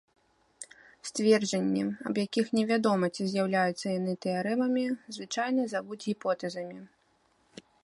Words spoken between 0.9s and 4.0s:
Сцвярджэнні, аб якіх невядома, ці з'яўляюцца